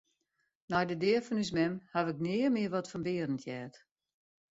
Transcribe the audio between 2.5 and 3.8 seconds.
mear wat fan Berend heard.